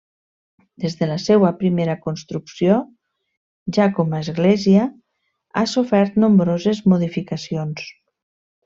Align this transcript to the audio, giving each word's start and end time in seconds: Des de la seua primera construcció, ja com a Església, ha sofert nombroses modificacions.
Des 0.85 0.95
de 1.01 1.07
la 1.09 1.17
seua 1.23 1.51
primera 1.59 1.95
construcció, 2.05 2.79
ja 3.79 3.87
com 3.99 4.17
a 4.17 4.23
Església, 4.27 4.89
ha 5.63 5.67
sofert 5.77 6.21
nombroses 6.25 6.85
modificacions. 6.95 7.89